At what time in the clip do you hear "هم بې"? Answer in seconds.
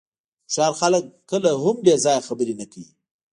1.63-1.95